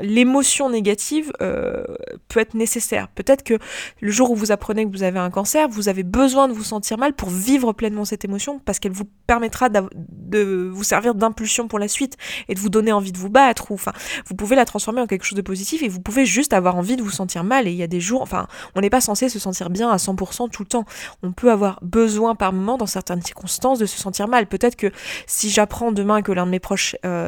[0.00, 1.84] L'émotion négative euh,
[2.28, 3.08] peut être nécessaire.
[3.08, 3.58] Peut-être que
[4.00, 6.64] le jour où vous apprenez que vous avez un cancer, vous avez besoin de vous
[6.64, 11.68] sentir mal pour vivre pleinement cette émotion parce qu'elle vous permettra de vous servir d'impulsion
[11.68, 12.16] pour la suite
[12.48, 13.66] et de vous donner envie de vous battre.
[14.26, 16.96] Vous pouvez la transformer en quelque chose de positif et vous pouvez juste avoir envie
[16.96, 17.68] de vous sentir mal.
[17.68, 19.96] Et il y a des jours, enfin, on n'est pas censé se sentir bien à
[19.96, 20.84] 100% tout le temps.
[21.22, 24.46] On peut avoir besoin par moment, dans certaines circonstances, de se sentir mal.
[24.46, 24.90] Peut-être que
[25.26, 27.25] si j'apprends demain que l'un de mes proches euh,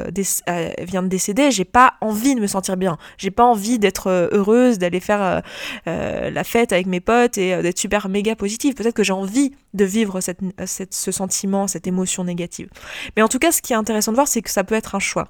[0.48, 2.98] euh, vient de décéder, j'ai pas envie de me sentir bien.
[3.16, 5.42] J'ai pas envie d'être heureuse, d'aller faire
[5.86, 8.74] la fête avec mes potes et d'être super méga positive.
[8.74, 12.68] Peut-être que j'ai envie de vivre ce sentiment, cette émotion négative.
[13.16, 14.94] Mais en tout cas, ce qui est intéressant de voir, c'est que ça peut être
[14.94, 15.28] un choix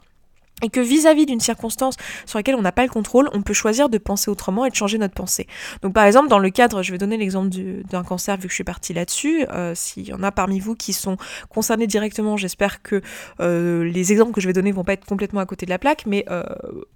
[0.62, 3.88] et que vis-à-vis d'une circonstance sur laquelle on n'a pas le contrôle, on peut choisir
[3.88, 5.46] de penser autrement et de changer notre pensée.
[5.82, 7.50] Donc par exemple, dans le cadre, je vais donner l'exemple
[7.90, 10.74] d'un cancer vu que je suis partie là-dessus, euh, s'il y en a parmi vous
[10.74, 11.16] qui sont
[11.48, 13.02] concernés directement, j'espère que
[13.40, 15.78] euh, les exemples que je vais donner vont pas être complètement à côté de la
[15.78, 16.42] plaque, mais euh,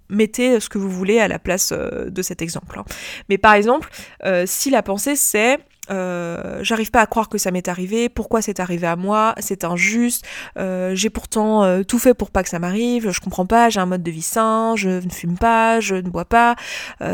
[0.09, 2.79] mettez ce que vous voulez à la place de cet exemple.
[2.79, 2.85] Hein.
[3.29, 3.89] Mais par exemple,
[4.45, 8.59] si la pensée c'est euh, j'arrive pas à croire que ça m'est arrivé, pourquoi c'est
[8.59, 10.25] arrivé à moi, c'est injuste,
[10.57, 13.79] euh, j'ai pourtant euh, tout fait pour pas que ça m'arrive, je comprends pas, j'ai
[13.79, 16.55] un mode de vie sain, je ne fume pas, je ne bois pas,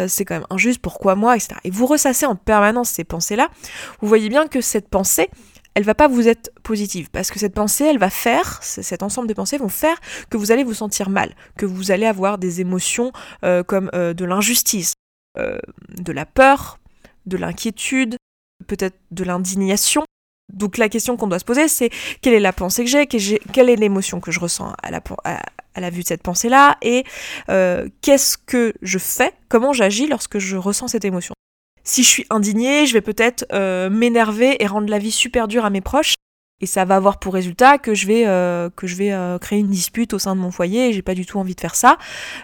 [0.07, 1.55] c'est quand même injuste, pourquoi moi, etc.
[1.63, 3.49] Et vous ressassez en permanence ces pensées-là,
[4.01, 5.29] vous voyez bien que cette pensée,
[5.75, 7.09] elle va pas vous être positive.
[7.11, 9.97] Parce que cette pensée, elle va faire, cet ensemble de pensées vont faire
[10.29, 13.11] que vous allez vous sentir mal, que vous allez avoir des émotions
[13.67, 14.93] comme de l'injustice,
[15.37, 16.79] de la peur,
[17.25, 18.17] de l'inquiétude,
[18.69, 20.05] peut-être de l'indignation.
[20.53, 21.89] Donc la question qu'on doit se poser, c'est
[22.21, 24.91] quelle est la pensée que j'ai, quelle est l'émotion que je ressens à
[25.79, 27.03] la, vue de cette pensée-là, et
[27.49, 31.33] euh, qu'est-ce que je fais, comment j'agis lorsque je ressens cette émotion.
[31.83, 35.65] Si je suis indignée, je vais peut-être euh, m'énerver et rendre la vie super dure
[35.65, 36.15] à mes proches,
[36.61, 39.69] et ça va avoir pour résultat que je vais, euh, que je vais créer une
[39.69, 41.97] dispute au sein de mon foyer, et j'ai pas du tout envie de faire ça.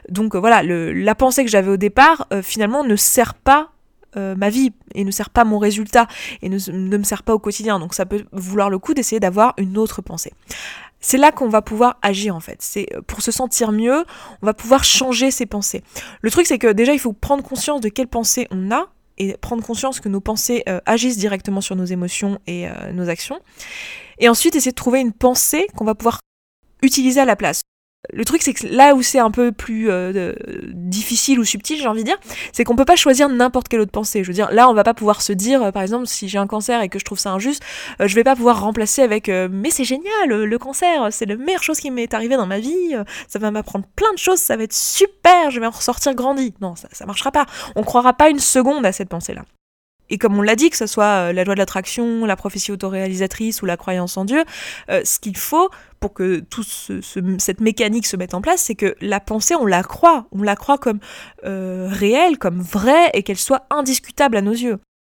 [0.09, 3.71] Donc voilà, la pensée que j'avais au départ, finalement, ne sert pas
[4.17, 6.07] euh, ma vie et ne sert pas mon résultat
[6.41, 7.79] et ne, me sert pas au quotidien.
[7.79, 10.33] Donc ça peut vouloir le coup d'essayer d'avoir une autre pensée.
[10.99, 12.57] C'est là qu'on va pouvoir agir en fait.
[12.61, 14.05] C'est euh, pour se sentir mieux,
[14.41, 15.83] on va pouvoir changer ses pensées.
[16.21, 19.37] Le truc c'est que déjà il faut prendre conscience de quelles pensées on a et
[19.37, 23.39] prendre conscience que nos pensées euh, agissent directement sur nos émotions et nos actions.
[24.19, 26.19] Et ensuite essayer de trouver une pensée qu'on va pouvoir
[26.81, 27.61] utiliser à la place
[28.13, 30.33] le truc, c'est que là où c'est un peu plus euh,
[30.73, 32.17] difficile ou subtil, j'ai envie de dire,
[32.51, 34.23] c'est qu'on peut pas choisir n'importe quelle autre pensée.
[34.23, 36.37] Je veux dire, là, on va pas pouvoir se dire, euh, par exemple, si j'ai
[36.37, 37.63] un cancer et que je trouve ça injuste,
[38.01, 41.63] euh, je vais pas pouvoir remplacer avec mais c'est génial, le cancer, c'est la meilleure
[41.63, 42.95] chose qui m'est arrivée dans ma vie,
[43.27, 46.53] ça va m'apprendre plein de choses, ça va être super, je vais en ressortir grandi.
[46.61, 47.45] Non, ça, ça marchera pas.
[47.75, 49.43] On croira pas une seconde à cette pensée-là.
[50.09, 53.61] Et comme on l'a dit, que ce soit la loi de l'attraction, la prophétie autoréalisatrice
[53.61, 54.43] ou la croyance en Dieu,
[54.89, 56.67] ce qu'il faut pour que toute
[57.39, 60.55] cette mécanique se mette en place, c'est que la pensée, on la croit, on la
[60.55, 60.99] croit comme
[61.45, 64.77] euh, réelle, comme vraie, et qu'elle soit indiscutable à nos yeux.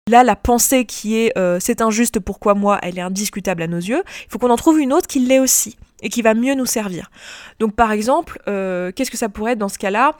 [0.08, 3.78] Là, la pensée qui est euh, c'est injuste, pourquoi moi, elle est indiscutable à nos
[3.78, 6.54] yeux, il faut qu'on en trouve une autre qui l'est aussi, et qui va mieux
[6.54, 7.10] nous servir.
[7.58, 10.16] Donc par exemple, euh, qu'est-ce que ça pourrait être dans ce cas-là?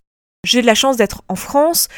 [0.47, 1.89] J'ai de la chance d'être en France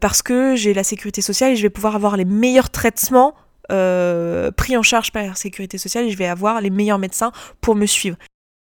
[0.00, 3.34] parce que j'ai la sécurité sociale et je vais pouvoir avoir les meilleurs traitements
[3.72, 7.32] euh, pris en charge par la sécurité sociale et je vais avoir les meilleurs médecins
[7.62, 8.16] pour me suivre.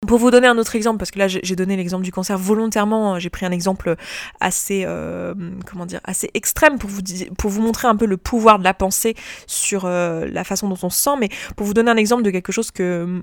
[0.07, 3.15] Pour vous donner un autre exemple, parce que là j'ai donné l'exemple du cancer volontairement,
[3.15, 3.97] hein, j'ai pris un exemple
[4.41, 5.35] assez, euh,
[5.67, 7.03] comment dire, assez extrême pour vous,
[7.37, 9.15] pour vous montrer un peu le pouvoir de la pensée
[9.47, 12.31] sur euh, la façon dont on se sent, mais pour vous donner un exemple de
[12.31, 13.23] quelque chose que,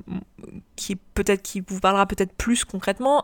[0.76, 3.22] qui peut-être qui vous parlera peut-être plus concrètement,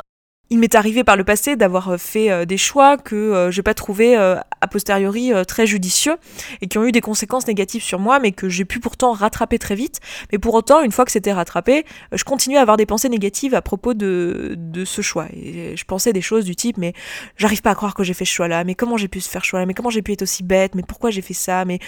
[0.51, 3.63] il m'est arrivé par le passé d'avoir euh, fait euh, des choix que euh, j'ai
[3.63, 6.17] pas trouvé a posteriori très judicieux
[6.61, 9.57] et qui ont eu des conséquences négatives sur moi, mais que j'ai pu pourtant rattraper
[9.57, 9.99] très vite.
[10.31, 13.55] Mais pour autant, une fois que c'était rattrapé, je continuais à avoir des pensées négatives
[13.55, 15.27] à propos de, de ce choix.
[15.33, 16.93] Et je pensais des choses du type, mais
[17.37, 19.41] j'arrive pas à croire que j'ai fait ce choix-là, mais comment j'ai pu se faire
[19.41, 21.79] ce choix-là, mais comment j'ai pu être aussi bête, mais pourquoi j'ai fait ça, mais,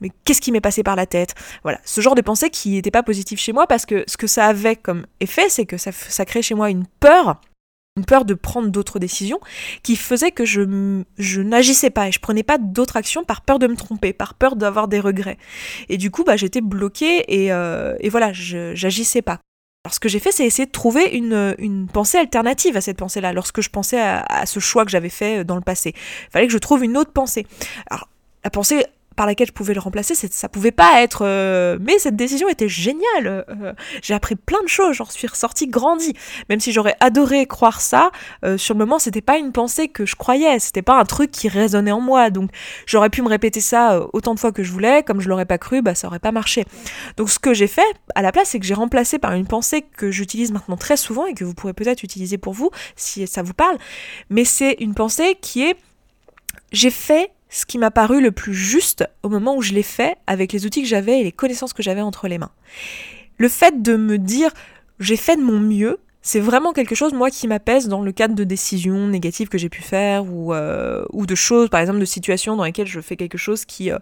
[0.00, 1.34] mais qu'est-ce qui m'est passé par la tête?
[1.64, 4.26] Voilà, ce genre de pensées qui n'étaient pas positives chez moi parce que ce que
[4.26, 7.40] ça avait comme effet, c'est que ça, ça crée chez moi une peur
[7.96, 9.38] une peur de prendre d'autres décisions
[9.82, 13.58] qui faisait que je, je n'agissais pas et je prenais pas d'autres actions par peur
[13.58, 15.38] de me tromper, par peur d'avoir des regrets.
[15.88, 19.40] Et du coup, bah, j'étais bloquée et, euh, et voilà, j'agissais pas.
[19.84, 22.98] Alors ce que j'ai fait, c'est essayer de trouver une, une, pensée alternative à cette
[22.98, 25.92] pensée-là, lorsque je pensais à, à ce choix que j'avais fait dans le passé.
[25.94, 27.46] Il fallait que je trouve une autre pensée.
[27.90, 28.08] Alors
[28.44, 31.22] la pensée par laquelle je pouvais le remplacer, ça pouvait pas être.
[31.24, 33.26] Euh, mais cette décision était géniale.
[33.26, 33.72] Euh,
[34.02, 36.14] j'ai appris plein de choses, j'en suis ressortie grandie.
[36.48, 38.10] Même si j'aurais adoré croire ça,
[38.44, 41.30] euh, sur le moment, c'était pas une pensée que je croyais, c'était pas un truc
[41.30, 42.30] qui résonnait en moi.
[42.30, 42.50] Donc
[42.86, 45.58] j'aurais pu me répéter ça autant de fois que je voulais, comme je l'aurais pas
[45.58, 46.64] cru, bah ça aurait pas marché.
[47.16, 47.82] Donc ce que j'ai fait
[48.14, 51.26] à la place, c'est que j'ai remplacé par une pensée que j'utilise maintenant très souvent
[51.26, 53.76] et que vous pourrez peut-être utiliser pour vous si ça vous parle.
[54.30, 55.76] Mais c'est une pensée qui est
[56.72, 60.16] j'ai fait ce qui m'a paru le plus juste au moment où je l'ai fait
[60.26, 62.50] avec les outils que j'avais et les connaissances que j'avais entre les mains.
[63.36, 64.50] Le fait de me dire
[64.98, 68.34] j'ai fait de mon mieux, c'est vraiment quelque chose, moi, qui m'apaise dans le cadre
[68.34, 72.04] de décisions négatives que j'ai pu faire ou, euh, ou de choses, par exemple, de
[72.04, 73.98] situations dans lesquelles je fais quelque chose qui, euh,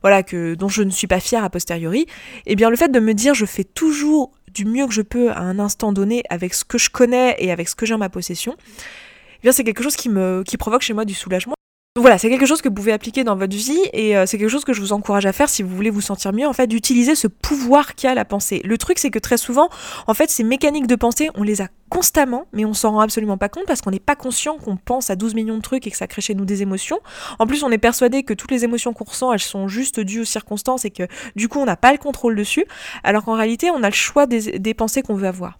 [0.00, 2.06] voilà, que, dont je ne suis pas fière a posteriori.
[2.46, 5.30] Eh bien, le fait de me dire je fais toujours du mieux que je peux
[5.30, 7.98] à un instant donné avec ce que je connais et avec ce que j'ai en
[7.98, 11.54] ma possession, eh bien c'est quelque chose qui me qui provoque chez moi du soulagement
[12.00, 14.50] voilà, c'est quelque chose que vous pouvez appliquer dans votre vie et euh, c'est quelque
[14.50, 16.66] chose que je vous encourage à faire si vous voulez vous sentir mieux, en fait,
[16.66, 18.60] d'utiliser ce pouvoir qu'a la pensée.
[18.64, 19.68] Le truc, c'est que très souvent,
[20.06, 23.38] en fait, ces mécaniques de pensée, on les a constamment, mais on s'en rend absolument
[23.38, 25.90] pas compte parce qu'on n'est pas conscient qu'on pense à 12 millions de trucs et
[25.90, 27.00] que ça crée chez nous des émotions.
[27.38, 30.20] En plus, on est persuadé que toutes les émotions qu'on ressent, elles sont juste dues
[30.20, 31.04] aux circonstances et que
[31.36, 32.64] du coup, on n'a pas le contrôle dessus,
[33.04, 35.58] alors qu'en réalité, on a le choix des, pensées qu'on veut avoir.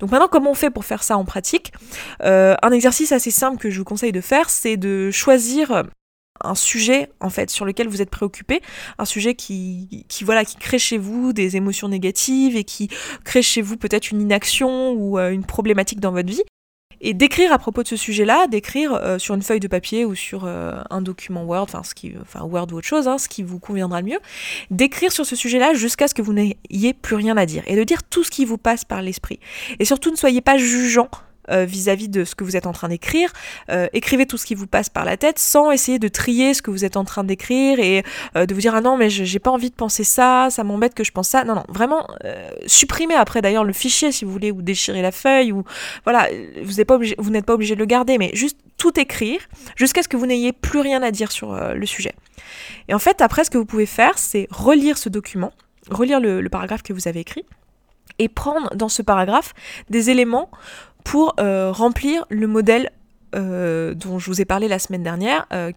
[0.00, 1.72] Donc maintenant, comment on fait pour faire ça en pratique?
[2.22, 5.84] Euh, Un exercice assez simple que je vous conseille de faire, c'est de choisir
[6.42, 8.60] un sujet en fait sur lequel vous êtes préoccupé,
[8.98, 12.88] un sujet qui, qui voilà qui crée chez vous des émotions négatives et qui
[13.24, 16.42] crée chez vous peut-être une inaction ou euh, une problématique dans votre vie.
[17.00, 20.16] Et d'écrire à propos de ce sujet-là, d'écrire euh, sur une feuille de papier ou
[20.16, 23.28] sur euh, un document Word, enfin ce qui, enfin Word ou autre chose, hein, ce
[23.28, 24.18] qui vous conviendra le mieux,
[24.72, 27.84] d'écrire sur ce sujet-là jusqu'à ce que vous n'ayez plus rien à dire et de
[27.84, 29.38] dire tout ce qui vous passe par l'esprit.
[29.78, 31.08] Et surtout ne soyez pas jugeant
[31.50, 33.32] euh, vis-à-vis de ce que vous êtes en train d'écrire.
[33.70, 36.62] Euh, écrivez tout ce qui vous passe par la tête sans essayer de trier ce
[36.62, 38.02] que vous êtes en train d'écrire et
[38.36, 40.94] euh, de vous dire ah non mais j'ai pas envie de penser ça, ça m'embête
[40.94, 41.44] que je pense ça.
[41.44, 42.06] Non non, vraiment
[42.66, 45.64] supprimez après d'ailleurs le fichier si vous voulez ou déchirer la feuille ou
[46.04, 46.28] voilà,
[46.62, 49.40] vous n'êtes pas obligé, vous n'êtes pas obligé de le garder mais juste tout écrire
[49.76, 52.14] jusqu'à ce que vous n'ayez plus rien à dire sur le sujet.
[52.88, 55.52] Et en fait après ce que vous pouvez faire c'est relire ce document,
[55.90, 57.44] relire le paragraphe que vous avez écrit
[58.18, 59.54] et prendre dans ce paragraphe
[59.90, 60.50] des éléments
[61.08, 62.90] pour euh, remplir le modèle
[63.34, 65.72] euh, dont je vous ai parlé la semaine dernière, euh,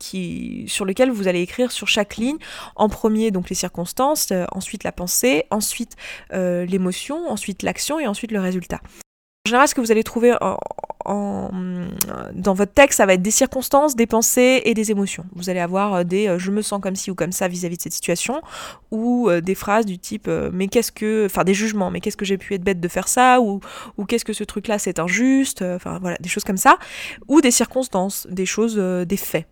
[0.67, 2.35] sur lequel vous allez écrire sur chaque ligne,
[2.75, 5.95] en premier donc les circonstances, ensuite la pensée, ensuite
[6.31, 8.81] l'émotion, ensuite l'action et ensuite le résultat.
[9.47, 10.57] En général, ce que vous allez trouver en,
[11.05, 15.25] dans votre texte, ça va être des circonstances, des pensées et des émotions.
[15.35, 17.77] Vous allez avoir euh, des euh, je me sens comme ci ou comme ça vis-à-vis
[17.77, 18.41] de cette situation,
[18.91, 21.25] ou euh, des phrases du type mais qu'est-ce que.
[21.25, 23.59] Enfin, des jugements, mais qu'est-ce que j'ai pu être bête de faire ça, ou,
[23.97, 26.77] ou qu'est-ce que ce truc-là c'est injuste, enfin voilà, des choses comme ça,
[27.27, 29.45] ou des circonstances, des choses, des faits.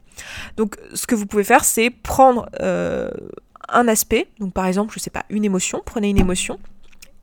[0.57, 5.09] Donc, ce que vous pouvez faire, c'est prendre un aspect, donc par exemple, je sais
[5.09, 6.59] pas, une émotion, prenez une émotion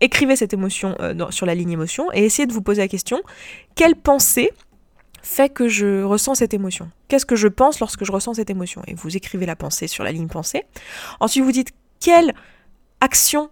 [0.01, 3.21] écrivez cette émotion euh, sur la ligne émotion et essayez de vous poser la question
[3.75, 4.51] quelle pensée
[5.23, 6.91] fait que je ressens cette émotion?
[7.09, 8.83] Qu'est-ce que je pense lorsque je ressens cette émotion?
[8.87, 10.65] Et vous écrivez la pensée sur la ligne pensée.
[11.19, 12.33] Ensuite, vous dites quelle
[13.01, 13.51] action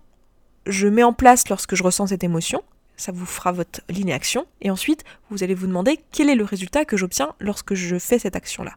[0.66, 2.62] je mets en place lorsque je ressens cette émotion?
[2.96, 6.44] Ça vous fera votre ligne action, et ensuite vous allez vous demander quel est le
[6.44, 8.72] résultat que j'obtiens lorsque je fais cette action-là.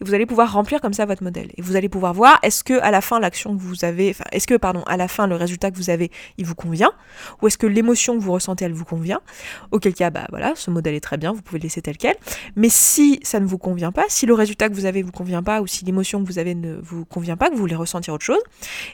[0.00, 1.50] Et vous allez pouvoir remplir comme ça votre modèle.
[1.56, 4.24] Et vous allez pouvoir voir est-ce que à la fin l'action que vous avez, enfin
[4.32, 6.92] est-ce que pardon, à la fin le résultat que vous avez, il vous convient,
[7.40, 9.20] ou est-ce que l'émotion que vous ressentez elle vous convient?
[9.70, 12.16] Auquel cas, bah voilà, ce modèle est très bien, vous pouvez le laisser tel quel.
[12.56, 15.42] Mais si ça ne vous convient pas, si le résultat que vous avez vous convient
[15.42, 18.12] pas, ou si l'émotion que vous avez ne vous convient pas, que vous voulez ressentir
[18.12, 18.42] autre chose,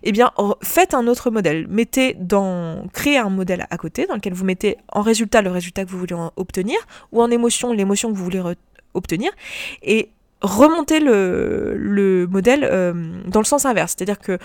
[0.02, 0.30] eh bien
[0.62, 1.66] faites un autre modèle.
[1.68, 5.84] Mettez dans, créez un modèle à côté dans lequel vous mettez en résultat le résultat
[5.84, 6.78] que vous voulez obtenir,
[7.12, 8.42] ou en émotion l'émotion que vous voulez
[8.94, 9.30] obtenir,
[9.82, 12.92] et remonter le, modèle euh,
[13.26, 13.94] dans le sens inverse.
[13.96, 14.38] C'est-à-dire que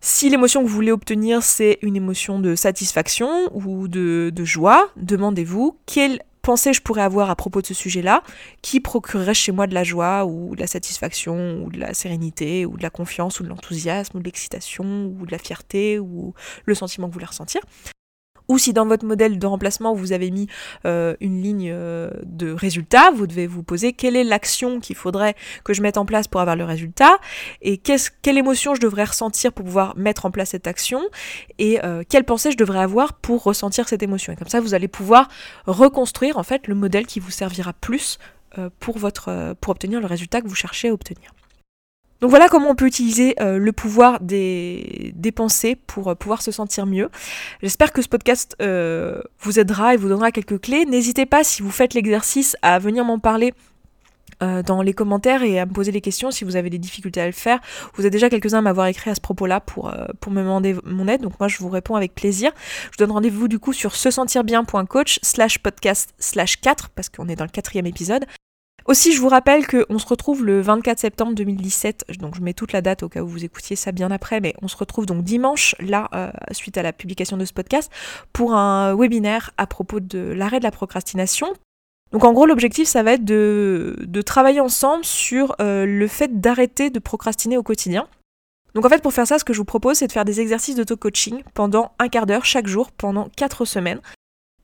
[0.00, 4.90] si l'émotion que vous voulez obtenir, c'est une émotion de satisfaction ou de, de joie,
[4.96, 8.22] demandez-vous quelle pensée je pourrais avoir à propos de ce sujet-là
[8.62, 12.66] qui procurerait chez moi de la joie ou de la satisfaction ou de la sérénité
[12.66, 16.34] ou de la confiance ou de l'enthousiasme ou de l'excitation ou de la fierté ou
[16.66, 17.62] le sentiment que vous voulez ressentir
[18.48, 20.48] ou si dans votre modèle de remplacement vous avez mis
[20.86, 25.34] euh, une ligne euh, de résultat, vous devez vous poser quelle est l'action qu'il faudrait
[25.64, 27.18] que je mette en place pour avoir le résultat
[27.62, 31.02] et quelle émotion je devrais ressentir pour pouvoir mettre en place cette action
[31.58, 34.32] et euh, quelle pensée je devrais avoir pour ressentir cette émotion.
[34.32, 35.28] Et comme ça, vous allez pouvoir
[35.66, 38.18] reconstruire en fait le modèle qui vous servira plus
[38.78, 41.32] pour, votre, pour obtenir le résultat que vous cherchez à obtenir.
[42.20, 46.52] Donc voilà comment on peut utiliser euh, le pouvoir des, pensées pour euh, pouvoir se
[46.52, 47.10] sentir mieux.
[47.62, 50.84] J'espère que ce podcast euh, vous aidera et vous donnera quelques clés.
[50.86, 53.52] N'hésitez pas si vous faites l'exercice à venir m'en parler
[54.66, 57.24] dans les commentaires et à me poser des questions si vous avez des difficultés à
[57.24, 57.60] le faire.
[57.94, 61.08] Vous êtes déjà quelques-uns à m'avoir écrit à ce propos-là pour, pour me demander mon
[61.08, 62.50] aide, donc moi je vous réponds avec plaisir.
[62.56, 67.08] Je vous donne rendez-vous du coup sur se sentir bien.coach slash podcast slash 4 parce
[67.08, 68.26] qu'on est dans le quatrième épisode.
[68.86, 72.72] Aussi, je vous rappelle qu'on se retrouve le 24 septembre 2017, donc je mets toute
[72.72, 75.24] la date au cas où vous écoutiez ça bien après, mais on se retrouve donc
[75.24, 77.90] dimanche, là, euh, suite à la publication de ce podcast,
[78.34, 81.46] pour un webinaire à propos de l'arrêt de la procrastination.
[82.12, 86.90] Donc en gros, l'objectif, ça va être de, travailler ensemble sur euh, le fait d'arrêter
[86.90, 88.06] de procrastiner au quotidien.
[88.74, 90.42] Donc en fait, pour faire ça, ce que je vous propose, c'est de faire des
[90.42, 94.00] exercices d'auto-coaching pendant un quart d'heure chaque jour, pendant quatre semaines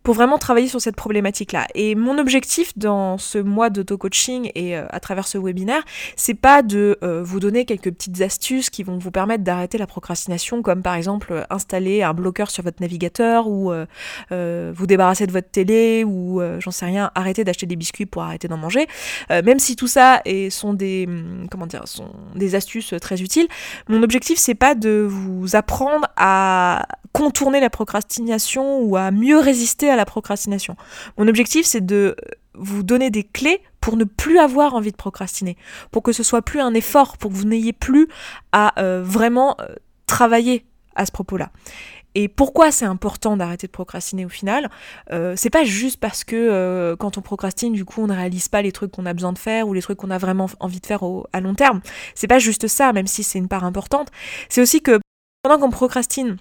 [0.02, 1.66] pour vraiment travailler sur cette problématique-là.
[1.74, 5.82] Et mon objectif dans ce mois d'auto-coaching et euh, à travers ce webinaire,
[6.16, 9.86] c'est pas de euh, vous donner quelques petites astuces qui vont vous permettre d'arrêter la
[9.86, 13.72] procrastination, comme par exemple installer un bloqueur sur votre navigateur ou
[14.30, 18.48] vous débarrasser de votre télé ou j'en sais rien, arrêter d'acheter des biscuits pour arrêter
[18.48, 18.86] d'en manger.
[19.30, 23.48] même si tout ça est, sont des hum, comment dire, sont des astuces très utiles,
[23.88, 29.90] mon objectif c'est pas de vous apprendre à contourner la procrastination ou à mieux résister
[29.90, 30.76] à la procrastination.
[31.18, 32.16] Mon objectif, c'est de
[32.54, 35.56] vous donner des clés pour ne plus avoir envie de procrastiner,
[35.90, 38.08] pour que ce soit plus un effort, pour que vous n'ayez plus
[38.52, 39.74] à euh, vraiment euh,
[40.06, 41.50] travailler à ce propos-là.
[42.16, 44.68] Et pourquoi c'est important d'arrêter de procrastiner au final?
[45.12, 48.62] Euh, C'est pas juste parce que quand on procrastine, du coup, on ne réalise pas
[48.62, 50.86] les trucs qu'on a besoin de faire ou les trucs qu'on a vraiment envie de
[50.86, 51.80] faire à long terme.
[52.16, 54.08] C'est pas juste ça, même si c'est une part importante.
[54.48, 54.98] C'est aussi que
[55.44, 56.36] pendant qu'on procrastine,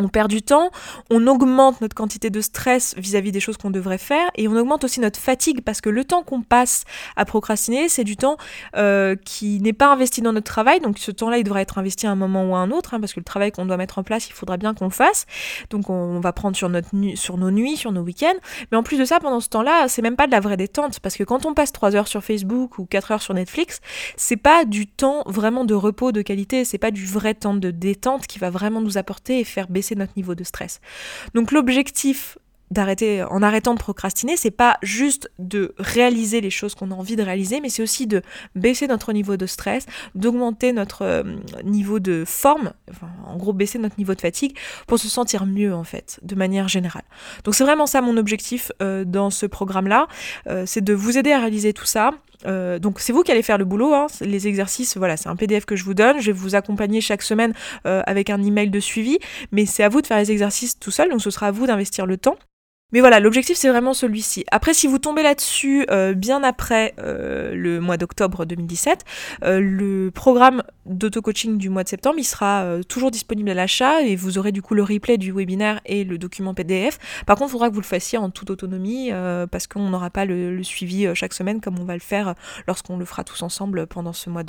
[0.00, 0.70] on perd du temps,
[1.10, 4.84] on augmente notre quantité de stress vis-à-vis des choses qu'on devrait faire et on augmente
[4.84, 6.84] aussi notre fatigue parce que le temps qu'on passe
[7.16, 8.36] à procrastiner, c'est du temps
[8.76, 10.80] euh, qui n'est pas investi dans notre travail.
[10.80, 13.00] Donc ce temps-là, il devrait être investi à un moment ou à un autre hein,
[13.00, 15.26] parce que le travail qu'on doit mettre en place, il faudra bien qu'on le fasse.
[15.70, 18.38] Donc on, va prendre sur, nos nuits, sur nos week-ends.
[18.70, 21.00] Mais en plus de ça, pendant ce temps-là, c'est même pas de la vraie détente
[21.00, 23.80] parce que quand on passe 3 heures sur Facebook ou 4 heures sur Netflix,
[24.16, 27.70] c'est pas du temps vraiment de repos de qualité, c'est pas du vrai temps de
[27.70, 30.80] détente qui va vraiment nous apporter et faire baisser notre niveau de stress.
[31.34, 32.38] Donc l'objectif
[32.70, 37.16] d'arrêter en arrêtant de procrastiner, c'est pas juste de réaliser les choses qu'on a envie
[37.16, 38.22] de réaliser, mais c'est aussi de
[38.54, 41.22] baisser notre niveau de stress, d'augmenter notre euh,
[41.64, 42.72] niveau de forme,
[43.26, 46.68] en gros baisser notre niveau de fatigue pour se sentir mieux en fait, de manière
[46.68, 47.02] générale.
[47.44, 50.06] Donc c'est vraiment ça mon objectif euh, dans ce programme-là,
[50.46, 52.12] euh, c'est de vous aider à réaliser tout ça,
[52.46, 53.94] euh, donc c'est vous qui allez faire le boulot.
[53.94, 54.06] Hein.
[54.20, 56.20] Les exercices, voilà, c'est un PDF que je vous donne.
[56.20, 57.52] Je vais vous accompagner chaque semaine
[57.86, 59.18] euh, avec un email de suivi,
[59.52, 61.10] mais c'est à vous de faire les exercices tout seul.
[61.10, 62.36] Donc ce sera à vous d'investir le temps.
[62.92, 64.44] Mais voilà, l'objectif c'est vraiment celui-ci.
[64.50, 69.04] Après, si vous tombez là-dessus euh, bien après euh, le mois d'octobre 2017,
[69.44, 74.16] euh, le programme d'auto-coaching du mois de septembre, il sera toujours disponible à l'achat et
[74.16, 76.98] vous aurez du coup le replay du webinaire et le document PDF.
[77.26, 79.10] Par contre, il faudra que vous le fassiez en toute autonomie
[79.50, 82.34] parce qu'on n'aura pas le, le, suivi chaque semaine comme on va le faire
[82.66, 84.42] lorsqu'on le fera tous ensemble pendant ce mois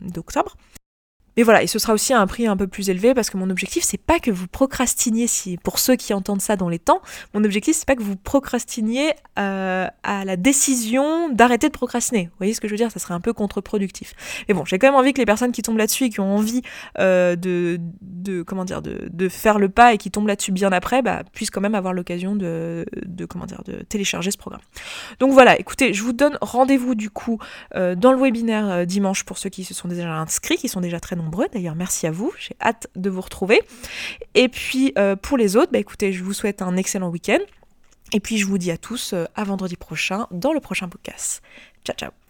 [0.00, 0.56] d'octobre.
[1.36, 3.36] Mais voilà, et ce sera aussi à un prix un peu plus élevé parce que
[3.36, 6.78] mon objectif c'est pas que vous procrastiniez, si pour ceux qui entendent ça dans les
[6.78, 7.00] temps,
[7.34, 12.24] mon objectif c'est pas que vous procrastiniez euh, à la décision d'arrêter de procrastiner.
[12.24, 12.90] Vous voyez ce que je veux dire?
[12.90, 14.14] Ça serait un peu contre-productif.
[14.48, 16.36] Mais bon, j'ai quand même envie que les personnes qui tombent là-dessus et qui ont
[16.36, 16.62] envie
[16.98, 21.60] euh, de, de, faire le pas et qui tombent là-dessus bien après, bah, puissent quand
[21.60, 22.84] même avoir l'occasion de,
[23.28, 24.60] comment de télécharger ce programme.
[25.18, 27.38] Donc voilà, écoutez, je vous donne rendez-vous du coup
[27.74, 31.00] euh, dans le webinaire dimanche pour ceux qui se sont déjà inscrits, qui sont déjà
[31.00, 31.16] très
[31.52, 32.32] D'ailleurs, merci à vous.
[32.38, 33.60] J'ai hâte de vous retrouver.
[34.34, 37.40] Et puis, euh, pour les autres, bah, écoutez, je vous souhaite un excellent week-end.
[38.12, 41.42] Et puis, je vous dis à tous euh, à vendredi prochain dans le prochain podcast.
[41.84, 42.21] Ciao, ciao.